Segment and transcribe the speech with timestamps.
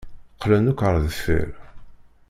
[0.35, 1.49] Qqlen akk ar deffir.